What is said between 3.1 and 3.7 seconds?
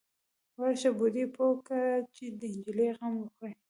وخوري.